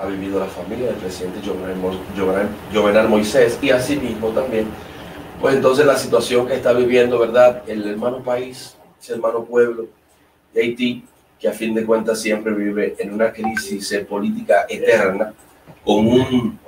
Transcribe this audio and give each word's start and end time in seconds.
Ha 0.00 0.06
vivido 0.06 0.38
la 0.40 0.46
familia 0.46 0.86
del 0.86 0.96
presidente 0.96 1.40
Jovenel, 1.46 1.76
Mo- 1.76 2.00
Jovenel- 2.16 2.48
Jovenel 2.72 3.08
Moisés 3.08 3.58
y 3.62 3.70
asimismo 3.70 4.28
también, 4.28 4.66
pues 5.40 5.54
entonces 5.56 5.86
la 5.86 5.96
situación 5.96 6.46
que 6.46 6.54
está 6.54 6.72
viviendo, 6.72 7.18
¿verdad? 7.18 7.62
El 7.66 7.86
hermano 7.86 8.22
país, 8.22 8.76
ese 9.00 9.14
hermano 9.14 9.44
pueblo 9.44 9.86
de 10.54 10.62
Haití, 10.62 11.04
que 11.38 11.48
a 11.48 11.52
fin 11.52 11.74
de 11.74 11.84
cuentas 11.84 12.20
siempre 12.20 12.52
vive 12.54 12.94
en 12.98 13.12
una 13.12 13.32
crisis 13.32 13.94
política 14.08 14.64
eterna, 14.68 15.32
con 15.84 16.06
un, 16.06 16.58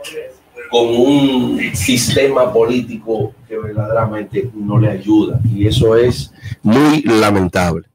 con 0.71 0.89
un 0.89 1.59
sistema 1.75 2.53
político 2.53 3.33
que 3.49 3.57
verdaderamente 3.59 4.51
no 4.55 4.79
le 4.79 4.91
ayuda. 4.91 5.41
Y 5.55 5.67
eso 5.67 5.97
es 5.97 6.33
muy 6.63 7.03
lamentable 7.03 7.87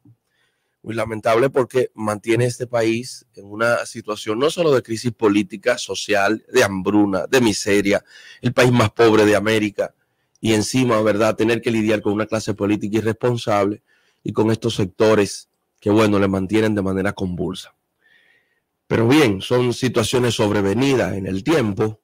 muy 0.83 0.93
lamentable 0.95 1.49
porque 1.49 1.91
mantiene 1.95 2.45
este 2.45 2.67
país 2.67 3.25
en 3.35 3.45
una 3.45 3.85
situación 3.85 4.37
no 4.37 4.49
solo 4.49 4.75
de 4.75 4.83
crisis 4.83 5.13
política, 5.13 5.77
social, 5.77 6.45
de 6.51 6.63
hambruna, 6.63 7.25
de 7.25 7.39
miseria, 7.39 8.03
el 8.41 8.53
país 8.53 8.71
más 8.71 8.91
pobre 8.91 9.25
de 9.25 9.35
América 9.35 9.95
y 10.41 10.53
encima, 10.53 11.01
¿verdad?, 11.01 11.37
tener 11.37 11.61
que 11.61 11.71
lidiar 11.71 12.01
con 12.01 12.11
una 12.11 12.25
clase 12.25 12.53
política 12.53 12.97
irresponsable 12.97 13.81
y 14.23 14.33
con 14.33 14.51
estos 14.51 14.75
sectores 14.75 15.47
que, 15.79 15.89
bueno, 15.89 16.19
le 16.19 16.27
mantienen 16.27 16.75
de 16.75 16.81
manera 16.81 17.13
convulsa. 17.13 17.73
Pero 18.85 19.07
bien, 19.07 19.41
son 19.41 19.73
situaciones 19.73 20.35
sobrevenidas 20.35 21.13
en 21.13 21.27
el 21.27 21.45
tiempo 21.45 22.01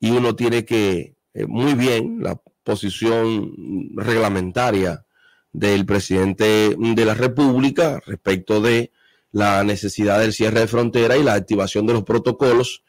y 0.00 0.10
uno 0.10 0.34
tiene 0.34 0.64
que, 0.64 1.16
eh, 1.34 1.46
muy 1.46 1.74
bien, 1.74 2.22
la 2.22 2.40
posición 2.64 3.52
reglamentaria 3.94 5.04
del 5.52 5.84
presidente 5.86 6.76
de 6.78 7.04
la 7.04 7.14
República 7.14 8.00
respecto 8.06 8.60
de 8.60 8.92
la 9.32 9.62
necesidad 9.64 10.18
del 10.20 10.32
cierre 10.32 10.60
de 10.60 10.66
frontera 10.66 11.16
y 11.16 11.22
la 11.22 11.34
activación 11.34 11.86
de 11.86 11.92
los 11.92 12.04
protocolos, 12.04 12.82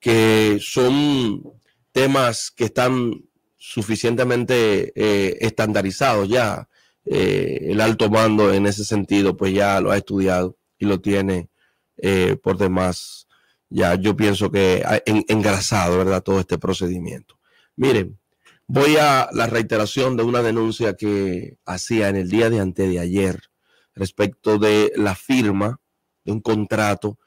que 0.00 0.58
son 0.60 1.42
temas 1.92 2.50
que 2.50 2.64
están 2.64 3.24
suficientemente 3.56 4.92
eh, 4.94 5.38
estandarizados 5.40 6.28
ya. 6.28 6.68
Eh, 7.06 7.68
el 7.70 7.80
alto 7.80 8.08
mando 8.10 8.52
en 8.52 8.66
ese 8.66 8.84
sentido, 8.84 9.36
pues 9.36 9.52
ya 9.52 9.80
lo 9.80 9.90
ha 9.90 9.96
estudiado 9.96 10.56
y 10.78 10.86
lo 10.86 11.00
tiene 11.00 11.50
eh, 11.98 12.36
por 12.42 12.56
demás. 12.58 13.26
Ya 13.68 13.94
yo 13.94 14.16
pienso 14.16 14.50
que 14.50 14.82
ha 14.86 15.02
en- 15.06 15.24
engrasado, 15.28 15.98
¿verdad? 15.98 16.22
Todo 16.22 16.40
este 16.40 16.58
procedimiento. 16.58 17.38
Miren, 17.76 18.18
Voy 18.66 18.96
a 18.96 19.28
la 19.32 19.46
reiteración 19.46 20.16
de 20.16 20.22
una 20.22 20.40
denuncia 20.40 20.94
que 20.94 21.58
hacía 21.66 22.08
en 22.08 22.16
el 22.16 22.30
día 22.30 22.48
de 22.48 22.60
antes 22.60 22.88
de 22.88 22.98
ayer 22.98 23.42
respecto 23.94 24.58
de 24.58 24.90
la 24.96 25.14
firma 25.14 25.80
de 26.24 26.32
un 26.32 26.40
contrato 26.40 27.18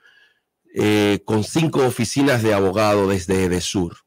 eh, 0.74 1.22
con 1.26 1.44
cinco 1.44 1.86
oficinas 1.86 2.42
de 2.42 2.56
abogado 2.56 3.08
desde 3.08 3.44
Edesur. 3.44 3.98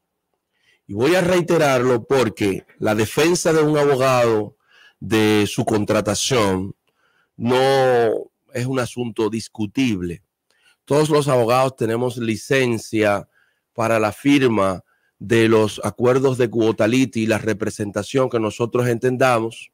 Y 0.87 0.93
voy 0.93 1.15
a 1.15 1.21
reiterarlo 1.21 2.05
porque 2.05 2.65
la 2.79 2.95
defensa 2.95 3.53
de 3.53 3.63
un 3.63 3.77
abogado 3.77 4.57
de 4.99 5.45
su 5.47 5.63
contratación 5.63 6.75
no 7.37 8.29
es 8.53 8.65
un 8.65 8.79
asunto 8.79 9.29
discutible. 9.29 10.21
Todos 10.83 11.09
los 11.09 11.29
abogados 11.29 11.77
tenemos 11.77 12.17
licencia 12.17 13.29
para 13.73 13.99
la 13.99 14.11
firma 14.11 14.83
de 15.21 15.47
los 15.47 15.79
acuerdos 15.83 16.39
de 16.39 16.49
cuotality 16.49 17.21
y 17.21 17.25
la 17.27 17.37
representación 17.37 18.27
que 18.27 18.39
nosotros 18.39 18.87
entendamos, 18.87 19.71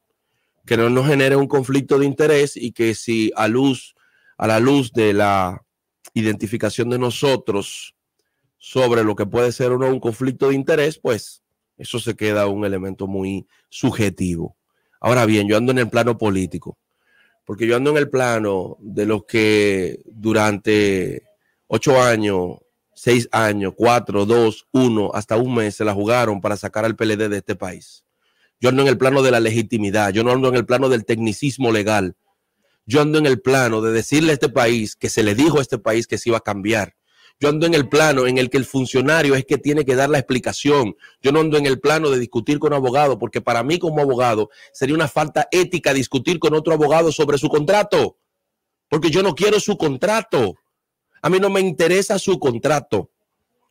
que 0.66 0.76
no 0.76 0.90
nos 0.90 1.06
genere 1.06 1.36
un 1.36 1.48
conflicto 1.48 1.98
de 1.98 2.04
interés 2.04 2.54
y 2.54 2.72
que 2.72 2.94
si 2.94 3.32
a 3.34 3.48
luz, 3.48 3.94
a 4.36 4.46
la 4.46 4.60
luz 4.60 4.92
de 4.92 5.14
la 5.14 5.64
identificación 6.12 6.90
de 6.90 6.98
nosotros 6.98 7.94
sobre 8.58 9.02
lo 9.02 9.16
que 9.16 9.24
puede 9.24 9.50
ser 9.50 9.72
o 9.72 9.78
no 9.78 9.88
un 9.88 10.00
conflicto 10.00 10.50
de 10.50 10.54
interés, 10.54 10.98
pues 10.98 11.42
eso 11.78 11.98
se 11.98 12.14
queda 12.14 12.46
un 12.46 12.66
elemento 12.66 13.06
muy 13.06 13.46
subjetivo. 13.70 14.54
Ahora 15.00 15.24
bien, 15.24 15.48
yo 15.48 15.56
ando 15.56 15.72
en 15.72 15.78
el 15.78 15.88
plano 15.88 16.18
político, 16.18 16.76
porque 17.46 17.66
yo 17.66 17.74
ando 17.74 17.92
en 17.92 17.96
el 17.96 18.10
plano 18.10 18.76
de 18.80 19.06
los 19.06 19.24
que 19.24 20.02
durante 20.04 21.22
ocho 21.68 22.02
años 22.02 22.58
seis 22.98 23.28
años, 23.30 23.74
cuatro, 23.76 24.26
dos, 24.26 24.66
uno, 24.72 25.10
hasta 25.14 25.36
un 25.36 25.54
mes 25.54 25.76
se 25.76 25.84
la 25.84 25.94
jugaron 25.94 26.40
para 26.40 26.56
sacar 26.56 26.84
al 26.84 26.96
PLD 26.96 27.28
de 27.28 27.36
este 27.36 27.54
país. 27.54 28.04
Yo 28.60 28.70
ando 28.70 28.82
en 28.82 28.88
el 28.88 28.98
plano 28.98 29.22
de 29.22 29.30
la 29.30 29.38
legitimidad, 29.38 30.12
yo 30.12 30.24
no 30.24 30.32
ando 30.32 30.48
en 30.48 30.56
el 30.56 30.66
plano 30.66 30.88
del 30.88 31.04
tecnicismo 31.04 31.70
legal. 31.70 32.16
Yo 32.86 33.00
ando 33.00 33.18
en 33.18 33.26
el 33.26 33.40
plano 33.40 33.82
de 33.82 33.92
decirle 33.92 34.30
a 34.30 34.34
este 34.34 34.48
país 34.48 34.96
que 34.96 35.08
se 35.08 35.22
le 35.22 35.36
dijo 35.36 35.58
a 35.58 35.62
este 35.62 35.78
país 35.78 36.08
que 36.08 36.18
se 36.18 36.30
iba 36.30 36.38
a 36.38 36.42
cambiar. 36.42 36.96
Yo 37.38 37.48
ando 37.50 37.66
en 37.66 37.74
el 37.74 37.88
plano 37.88 38.26
en 38.26 38.36
el 38.36 38.50
que 38.50 38.56
el 38.56 38.64
funcionario 38.64 39.36
es 39.36 39.44
que 39.44 39.58
tiene 39.58 39.84
que 39.84 39.94
dar 39.94 40.10
la 40.10 40.18
explicación. 40.18 40.96
Yo 41.22 41.30
no 41.30 41.38
ando 41.38 41.56
en 41.56 41.66
el 41.66 41.78
plano 41.78 42.10
de 42.10 42.18
discutir 42.18 42.58
con 42.58 42.72
abogado, 42.72 43.16
porque 43.16 43.40
para 43.40 43.62
mí 43.62 43.78
como 43.78 44.00
abogado 44.00 44.50
sería 44.72 44.96
una 44.96 45.06
falta 45.06 45.46
ética 45.52 45.94
discutir 45.94 46.40
con 46.40 46.54
otro 46.54 46.74
abogado 46.74 47.12
sobre 47.12 47.38
su 47.38 47.48
contrato, 47.48 48.18
porque 48.88 49.10
yo 49.10 49.22
no 49.22 49.36
quiero 49.36 49.60
su 49.60 49.76
contrato. 49.76 50.56
A 51.22 51.28
mí 51.28 51.38
no 51.40 51.50
me 51.50 51.60
interesa 51.60 52.18
su 52.18 52.38
contrato. 52.38 53.10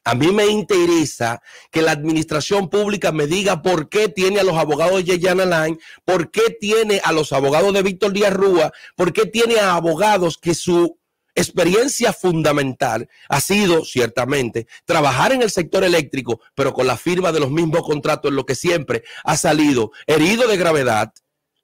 A 0.07 0.15
mí 0.15 0.31
me 0.31 0.47
interesa 0.47 1.41
que 1.69 1.81
la 1.81 1.91
administración 1.91 2.69
pública 2.69 3.11
me 3.11 3.27
diga 3.27 3.61
por 3.61 3.89
qué 3.89 4.07
tiene 4.07 4.39
a 4.39 4.43
los 4.43 4.55
abogados 4.55 4.95
de 4.97 5.03
Yeyana 5.03 5.43
Line, 5.45 5.79
por 6.05 6.31
qué 6.31 6.55
tiene 6.61 7.01
a 7.03 7.11
los 7.11 7.33
abogados 7.33 7.73
de 7.73 7.83
Víctor 7.83 8.13
Díaz 8.13 8.31
Rúa, 8.31 8.71
por 8.95 9.11
qué 9.11 9.25
tiene 9.25 9.59
a 9.59 9.75
abogados 9.75 10.37
que 10.37 10.55
su 10.55 10.97
experiencia 11.35 12.13
fundamental 12.13 13.09
ha 13.27 13.41
sido, 13.41 13.83
ciertamente, 13.83 14.65
trabajar 14.85 15.33
en 15.33 15.41
el 15.41 15.51
sector 15.51 15.83
eléctrico, 15.83 16.39
pero 16.55 16.73
con 16.73 16.87
la 16.87 16.95
firma 16.95 17.33
de 17.33 17.41
los 17.41 17.51
mismos 17.51 17.83
contratos, 17.83 18.29
en 18.29 18.37
lo 18.37 18.45
que 18.45 18.55
siempre 18.55 19.03
ha 19.25 19.35
salido 19.35 19.91
herido 20.05 20.47
de 20.47 20.55
gravedad 20.55 21.11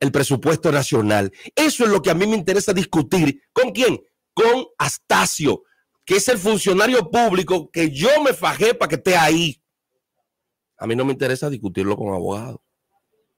el 0.02 0.12
presupuesto 0.12 0.70
nacional. 0.70 1.32
Eso 1.56 1.86
es 1.86 1.90
lo 1.90 2.02
que 2.02 2.12
a 2.12 2.14
mí 2.14 2.28
me 2.28 2.36
interesa 2.36 2.74
discutir. 2.74 3.42
¿Con 3.54 3.72
quién? 3.72 4.02
Con 4.34 4.66
Astacio 4.78 5.64
que 6.06 6.16
es 6.18 6.28
el 6.28 6.38
funcionario 6.38 7.09
público 7.09 7.69
que 7.72 7.91
yo 7.91 8.09
me 8.24 8.34
fajé 8.34 8.74
para 8.74 8.90
que 8.90 8.96
esté 8.96 9.16
ahí. 9.16 9.62
A 10.78 10.88
mí 10.88 10.96
no 10.96 11.06
me 11.06 11.14
interesa 11.14 11.50
discutirlo 11.50 11.96
con 11.96 12.09
abogados, 12.09 12.59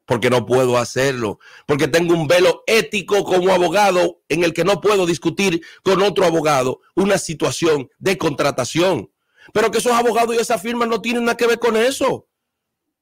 porque 0.06 0.30
no 0.30 0.46
puedo 0.46 0.78
hacerlo, 0.78 1.40
porque 1.68 1.88
tengo 1.88 2.14
un 2.14 2.28
velo 2.28 2.64
ético 2.66 3.24
como 3.24 3.54
abogado 3.54 4.22
en 4.30 4.44
el 4.44 4.54
que 4.54 4.64
no 4.64 4.82
puedo 4.82 5.06
discutir 5.06 5.62
con 5.84 6.02
otro 6.02 6.26
abogado 6.26 6.82
una 6.96 7.18
situación 7.18 7.90
de 8.00 8.18
contratación. 8.18 9.12
Pero 9.54 9.70
que 9.70 9.78
esos 9.78 9.94
abogados 9.94 10.36
y 10.36 10.40
esas 10.40 10.62
firmas 10.62 10.88
no 10.88 11.02
tienen 11.02 11.26
nada 11.26 11.38
que 11.38 11.46
ver 11.46 11.60
con 11.60 11.78
eso. 11.78 12.28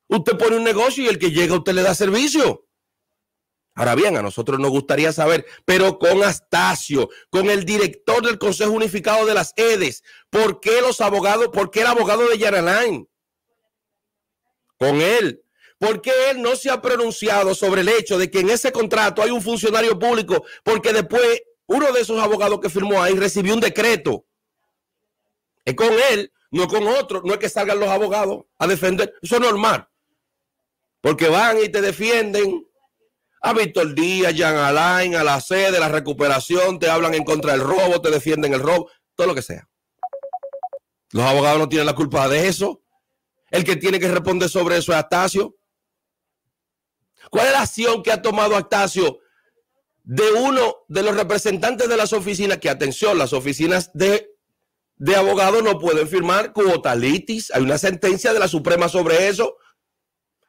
Usted 0.08 0.38
pone 0.38 0.58
un 0.58 0.64
negocio 0.64 1.04
y 1.04 1.08
el 1.08 1.18
que 1.18 1.32
llega 1.32 1.56
usted 1.56 1.74
le 1.74 1.84
da 1.84 1.96
servicio. 1.96 2.68
Ahora 3.76 3.96
bien, 3.96 4.16
a 4.18 4.22
nosotros 4.22 4.60
nos 4.60 4.70
gustaría 4.70 5.12
saber, 5.12 5.46
pero 5.66 5.98
con 5.98 6.24
Astacio, 6.24 7.10
con 7.32 7.50
el 7.50 7.66
director 7.66 8.24
del 8.24 8.38
Consejo 8.38 8.72
Unificado 8.72 9.26
de 9.26 9.34
las 9.34 9.54
EDES, 9.56 10.04
¿por 10.30 10.60
qué 10.60 10.82
los 10.82 11.02
abogados, 11.02 11.48
por 11.48 11.72
qué 11.72 11.82
el 11.82 11.88
abogado 11.88 12.28
de 12.28 12.38
Yaraline? 12.38 13.08
Con 14.78 15.02
él. 15.02 15.44
¿Por 15.80 16.02
qué 16.02 16.12
él 16.30 16.42
no 16.42 16.56
se 16.56 16.70
ha 16.70 16.82
pronunciado 16.82 17.54
sobre 17.56 17.82
el 17.82 17.90
hecho 17.90 18.18
de 18.18 18.32
que 18.32 18.40
en 18.40 18.50
ese 18.50 18.72
contrato 18.72 19.22
hay 19.22 19.32
un 19.32 19.42
funcionario 19.42 19.98
público? 20.00 20.46
Porque 20.64 20.94
después 20.94 21.42
uno 21.66 21.92
de 21.92 22.02
esos 22.02 22.22
abogados 22.22 22.60
que 22.62 22.70
firmó 22.70 23.02
ahí 23.02 23.16
recibió 23.16 23.54
un 23.54 23.60
decreto. 23.60 24.26
Es 25.66 25.76
con 25.76 25.92
él, 26.12 26.32
no 26.52 26.68
con 26.68 26.88
otro. 26.88 27.22
No 27.26 27.34
es 27.34 27.40
que 27.40 27.50
salgan 27.50 27.80
los 27.80 27.90
abogados 27.90 28.46
a 28.60 28.68
defender. 28.68 29.14
Eso 29.22 29.36
es 29.36 29.42
normal. 29.42 29.90
Porque 31.02 31.28
van 31.28 31.58
y 31.62 31.70
te 31.70 31.82
defienden 31.82 32.66
a 33.46 33.52
Víctor 33.52 33.94
Díaz, 33.94 34.34
Jean 34.34 34.56
Alain, 34.56 35.16
a 35.16 35.24
la 35.24 35.42
C 35.42 35.70
de 35.70 35.80
la 35.80 35.90
recuperación, 35.90 36.80
te 36.80 36.90
hablan 36.90 37.14
en 37.14 37.26
contra 37.26 37.52
del 37.52 37.62
robo, 37.62 38.02
te 38.02 38.10
defienden 38.10 38.54
el 38.54 38.62
robo, 38.62 38.90
todo 39.16 39.28
lo 39.28 39.36
que 39.36 39.42
sea. 39.42 39.68
Los 41.12 41.26
abogados 41.26 41.60
no 41.60 41.68
tienen 41.68 41.86
la 41.86 41.94
culpa 41.94 42.30
de 42.30 42.48
eso. 42.48 42.82
El 43.52 43.66
que 43.66 43.76
tiene 43.76 44.00
que 44.00 44.08
responder 44.08 44.50
sobre 44.50 44.78
eso 44.78 44.94
es 44.94 44.98
Astacio. 44.98 45.58
¿Cuál 47.30 47.48
es 47.48 47.52
la 47.52 47.62
acción 47.62 48.02
que 48.02 48.14
ha 48.14 48.22
tomado 48.22 48.56
Astacio 48.56 49.20
de 50.04 50.32
uno 50.32 50.78
de 50.88 51.04
los 51.04 51.14
representantes 51.14 51.90
de 51.90 51.98
las 51.98 52.14
oficinas? 52.14 52.60
Que 52.60 52.70
atención, 52.70 53.18
las 53.18 53.34
oficinas 53.34 53.92
de, 53.94 54.38
de 54.96 55.16
abogados 55.18 55.62
no 55.62 55.80
pueden 55.80 56.08
firmar 56.08 56.54
cuotalitis. 56.54 57.52
Hay 57.52 57.62
una 57.62 57.78
sentencia 57.78 58.32
de 58.32 58.40
la 58.40 58.48
Suprema 58.48 58.88
sobre 58.88 59.28
eso. 59.28 59.58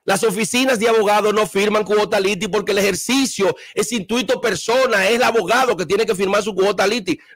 Las 0.04 0.22
oficinas 0.22 0.78
de 0.78 0.88
abogados 0.88 1.32
no 1.32 1.46
firman 1.46 1.84
cuota 1.84 2.18
porque 2.50 2.72
el 2.72 2.78
ejercicio 2.78 3.56
es 3.74 3.90
intuito 3.92 4.40
persona, 4.40 5.08
es 5.08 5.16
el 5.16 5.22
abogado 5.22 5.76
que 5.76 5.86
tiene 5.86 6.04
que 6.04 6.14
firmar 6.14 6.42
su 6.42 6.54
cuota 6.54 6.86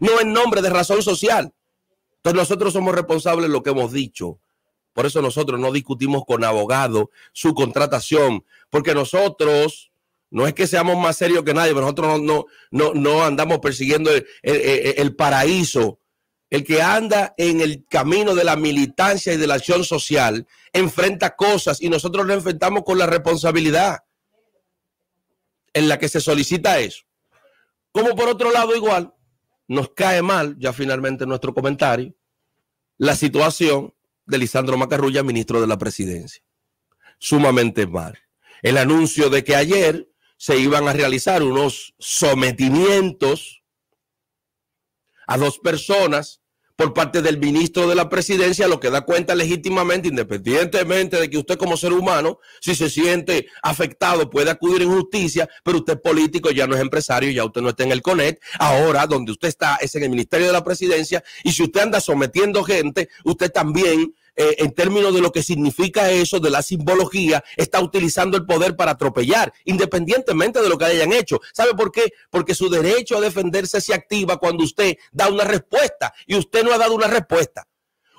no 0.01 0.21
en 0.21 0.33
nombre 0.33 0.61
de 0.61 0.71
razón 0.71 1.03
social. 1.03 1.53
Entonces 2.17 2.37
nosotros 2.37 2.73
somos 2.73 2.95
responsables 2.95 3.49
de 3.49 3.53
lo 3.53 3.63
que 3.63 3.71
hemos 3.71 3.93
dicho. 3.93 4.39
Por 4.93 5.07
eso 5.07 5.23
nosotros 5.23 5.59
no 5.61 5.73
discutimos 5.73 6.25
con 6.27 6.45
abogado 6.45 7.11
su 7.33 7.55
contratación, 7.55 8.45
porque 8.69 8.95
nosotros 8.95 9.91
no 10.31 10.47
es 10.47 10.55
que 10.55 10.67
seamos 10.67 10.99
más 10.99 11.17
serios 11.17 11.45
que 11.45 11.55
nadie, 11.55 11.73
pero 11.73 11.83
nosotros 11.83 12.21
no, 12.21 12.47
no, 12.71 12.93
no, 12.95 13.25
andamos 13.25 13.61
persiguiendo 13.61 14.11
el, 14.11 14.27
el, 14.43 15.17
paraíso. 15.17 16.01
El 16.51 16.65
que 16.65 16.81
anda 16.81 17.35
en 17.37 17.61
el 17.61 17.85
camino 17.87 18.35
de 18.35 18.45
la 18.45 18.57
militancia 18.57 19.35
y 19.35 19.37
de 19.37 19.47
la 19.47 19.55
acción 19.55 19.85
social 19.85 20.47
enfrenta 20.73 21.37
cosas 21.37 21.83
y 21.83 21.91
nosotros 21.91 22.27
lo 22.27 22.33
enfrentamos 22.33 22.85
con 22.85 22.99
la 22.99 23.07
responsabilidad 23.07 23.99
en 25.75 25.89
la 25.89 25.99
que 25.99 26.09
se 26.09 26.21
solicita 26.21 26.79
eso. 26.79 27.05
Como 27.93 28.17
por 28.17 28.29
otro 28.29 28.51
lado, 28.51 28.75
igual, 28.75 29.13
nos 29.67 29.91
cae 29.91 30.23
mal, 30.23 30.57
ya 30.59 30.73
finalmente 30.73 31.27
nuestro 31.27 31.53
comentario, 31.53 32.15
la 32.97 33.15
situación 33.15 33.95
de 34.27 34.39
Lisandro 34.39 34.77
Macarrulla, 34.77 35.23
ministro 35.23 35.61
de 35.61 35.67
la 35.67 35.79
presidencia. 35.79 36.43
Sumamente 37.19 37.87
mal. 37.87 38.19
El 38.63 38.79
anuncio 38.79 39.31
de 39.31 39.45
que 39.45 39.55
ayer 39.55 40.09
se 40.37 40.59
iban 40.59 40.89
a 40.89 40.93
realizar 40.93 41.43
unos 41.43 41.95
sometimientos 41.99 43.58
a 45.29 45.37
dos 45.39 45.61
personas 45.61 46.41
por 46.79 46.95
parte 46.95 47.23
del 47.23 47.39
ministro 47.39 47.89
de 47.89 47.97
la 47.97 48.09
presidencia, 48.09 48.69
lo 48.69 48.79
que 48.79 48.89
da 48.89 49.01
cuenta 49.01 49.35
legítimamente, 49.35 50.07
independientemente 50.07 51.21
de 51.21 51.29
que 51.29 51.37
usted 51.37 51.59
como 51.59 51.77
ser 51.77 51.93
humano, 51.93 52.39
si 52.61 52.77
se 52.77 52.89
siente 52.89 53.49
afectado, 53.65 54.31
puede 54.31 54.51
acudir 54.51 54.83
en 54.83 54.93
justicia, 54.93 55.49
pero 55.65 55.79
usted 55.79 55.95
es 55.95 56.01
político, 56.01 56.53
ya 56.53 56.69
no 56.69 56.77
es 56.77 56.81
empresario, 56.81 57.33
ya 57.33 57.45
usted 57.45 57.63
no 57.63 57.71
está 57.71 57.83
en 57.83 57.91
el 57.91 58.01
CONET. 58.01 58.41
Ahora, 58.61 59.09
donde 59.09 59.33
usted 59.33 59.49
está 59.49 59.75
es 59.81 59.97
en 59.97 60.05
el 60.05 60.11
Ministerio 60.11 60.47
de 60.47 60.53
la 60.53 60.63
Presidencia, 60.63 61.25
y 61.43 61.51
si 61.51 61.65
usted 61.65 61.81
anda 61.81 62.01
sometiendo 62.01 62.63
gente, 62.63 63.09
usted 63.25 63.51
también 63.51 64.15
eh, 64.41 64.55
en 64.59 64.73
términos 64.73 65.13
de 65.13 65.21
lo 65.21 65.33
que 65.33 65.43
significa 65.43 66.13
eso, 66.13 66.39
de 66.39 66.49
la 66.49 66.63
simbología, 66.63 67.43
está 67.57 67.81
utilizando 67.81 68.37
el 68.37 68.47
poder 68.47 68.77
para 68.77 68.93
atropellar, 68.93 69.53
independientemente 69.65 70.63
de 70.63 70.69
lo 70.69 70.79
que 70.79 70.85
hayan 70.85 71.13
hecho. 71.13 71.41
¿Sabe 71.53 71.75
por 71.75 71.91
qué? 71.91 72.13
Porque 72.31 72.55
su 72.55 72.71
derecho 72.71 73.19
a 73.19 73.21
defenderse 73.21 73.81
se 73.81 73.93
activa 73.93 74.37
cuando 74.37 74.63
usted 74.63 74.97
da 75.11 75.29
una 75.29 75.43
respuesta 75.43 76.15
y 76.25 76.37
usted 76.37 76.63
no 76.63 76.73
ha 76.73 76.79
dado 76.79 76.95
una 76.95 77.09
respuesta. 77.09 77.67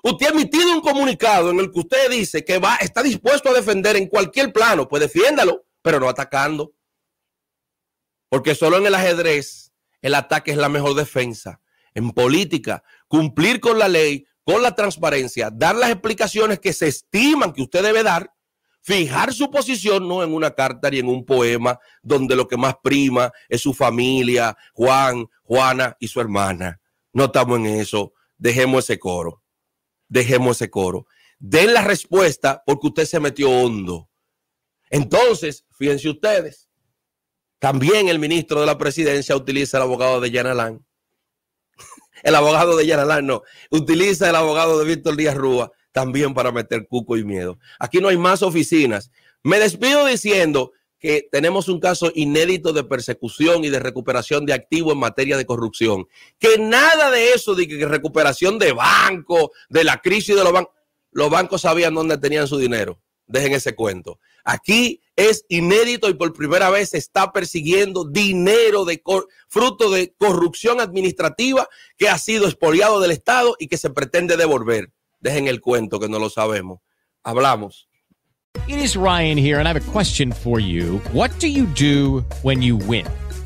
Usted 0.03 0.27
ha 0.27 0.31
emitido 0.31 0.73
un 0.73 0.81
comunicado 0.81 1.51
en 1.51 1.59
el 1.59 1.71
que 1.71 1.79
usted 1.79 2.09
dice 2.09 2.43
que 2.43 2.57
va, 2.57 2.75
está 2.75 3.01
dispuesto 3.01 3.49
a 3.49 3.53
defender 3.53 3.95
en 3.95 4.07
cualquier 4.07 4.51
plano, 4.51 4.89
pues 4.89 5.01
defiéndalo, 5.01 5.63
pero 5.81 6.01
no 6.01 6.09
atacando. 6.09 6.73
Porque 8.27 8.55
solo 8.55 8.75
en 8.75 8.87
el 8.87 8.95
ajedrez 8.95 9.71
el 10.01 10.15
ataque 10.15 10.51
es 10.51 10.57
la 10.57 10.67
mejor 10.67 10.95
defensa. 10.95 11.61
En 11.93 12.11
política, 12.11 12.83
cumplir 13.07 13.61
con 13.61 13.79
la 13.79 13.87
ley 13.87 14.27
con 14.49 14.63
la 14.63 14.73
transparencia, 14.73 15.51
dar 15.51 15.75
las 15.75 15.91
explicaciones 15.91 16.59
que 16.59 16.73
se 16.73 16.87
estiman 16.87 17.53
que 17.53 17.61
usted 17.61 17.83
debe 17.83 18.01
dar, 18.01 18.33
fijar 18.81 19.31
su 19.31 19.51
posición 19.51 20.07
no 20.07 20.23
en 20.23 20.33
una 20.33 20.55
carta 20.55 20.89
ni 20.89 20.97
en 20.97 21.07
un 21.07 21.23
poema 21.23 21.77
donde 22.01 22.35
lo 22.35 22.47
que 22.47 22.57
más 22.57 22.73
prima 22.81 23.31
es 23.47 23.61
su 23.61 23.75
familia, 23.75 24.57
Juan, 24.73 25.27
Juana 25.43 25.95
y 25.99 26.07
su 26.07 26.19
hermana. 26.19 26.81
No 27.13 27.25
estamos 27.25 27.59
en 27.59 27.67
eso. 27.67 28.13
Dejemos 28.39 28.85
ese 28.85 28.97
coro. 28.97 29.43
Dejemos 30.07 30.57
ese 30.57 30.71
coro. 30.71 31.05
Den 31.37 31.71
la 31.71 31.83
respuesta 31.83 32.63
porque 32.65 32.87
usted 32.87 33.05
se 33.05 33.19
metió 33.19 33.51
hondo. 33.51 34.09
Entonces, 34.89 35.67
fíjense 35.77 36.09
ustedes, 36.09 36.71
también 37.59 38.09
el 38.09 38.17
ministro 38.17 38.61
de 38.61 38.65
la 38.65 38.79
presidencia 38.79 39.35
utiliza 39.35 39.77
el 39.77 39.83
abogado 39.83 40.19
de 40.19 40.31
Yanalán 40.31 40.83
el 42.23 42.35
abogado 42.35 42.75
de 42.75 42.85
Yanalán 42.85 43.27
no, 43.27 43.43
utiliza 43.69 44.29
el 44.29 44.35
abogado 44.35 44.79
de 44.79 44.85
Víctor 44.85 45.15
Díaz 45.15 45.35
Rúa 45.35 45.71
también 45.91 46.33
para 46.33 46.51
meter 46.51 46.87
cuco 46.87 47.17
y 47.17 47.23
miedo. 47.23 47.59
Aquí 47.79 47.99
no 47.99 48.09
hay 48.09 48.17
más 48.17 48.43
oficinas. 48.43 49.11
Me 49.43 49.59
despido 49.59 50.05
diciendo 50.05 50.71
que 50.99 51.27
tenemos 51.31 51.69
un 51.69 51.79
caso 51.79 52.11
inédito 52.13 52.73
de 52.73 52.83
persecución 52.83 53.63
y 53.63 53.69
de 53.69 53.79
recuperación 53.79 54.45
de 54.45 54.53
activos 54.53 54.93
en 54.93 54.99
materia 54.99 55.37
de 55.37 55.45
corrupción. 55.45 56.07
Que 56.37 56.57
nada 56.57 57.09
de 57.09 57.31
eso, 57.31 57.55
de 57.55 57.67
que 57.67 57.85
recuperación 57.85 58.59
de 58.59 58.73
banco, 58.73 59.51
de 59.69 59.85
la 59.85 60.01
crisis 60.01 60.35
de 60.35 60.43
los 60.43 60.51
bancos, 60.51 60.73
los 61.11 61.29
bancos 61.29 61.61
sabían 61.61 61.95
dónde 61.95 62.17
tenían 62.17 62.47
su 62.47 62.57
dinero. 62.57 62.99
Dejen 63.29 63.53
ese 63.53 63.75
cuento. 63.75 64.19
Aquí 64.43 65.01
es 65.15 65.45
inédito 65.49 66.09
y 66.09 66.15
por 66.15 66.33
primera 66.33 66.71
vez 66.71 66.89
se 66.89 66.97
está 66.97 67.31
persiguiendo 67.31 68.03
dinero 68.03 68.83
de 68.83 69.01
fruto 69.47 69.91
de 69.91 70.15
corrupción 70.17 70.81
administrativa 70.81 71.67
que 71.95 72.09
ha 72.09 72.17
sido 72.17 72.45
expoliado 72.45 72.99
del 72.99 73.11
Estado 73.11 73.55
y 73.59 73.67
que 73.67 73.77
se 73.77 73.91
pretende 73.91 74.35
devolver. 74.35 74.91
Dejen 75.19 75.47
el 75.47 75.61
cuento 75.61 75.99
que 75.99 76.09
no 76.09 76.17
lo 76.17 76.31
sabemos. 76.31 76.79
Hablamos. 77.23 77.87
It 78.67 78.79
is 78.79 78.95
Ryan 78.95 79.37
here 79.37 79.59
and 79.59 79.67
I 79.67 79.73
have 79.73 79.77
a 79.77 79.91
question 79.91 80.31
for 80.31 80.59
you. 80.59 80.99
What 81.13 81.29
do 81.39 81.47
you 81.47 81.67
do 81.67 82.25
when 82.41 82.63
you 82.63 82.77
win? 82.77 83.05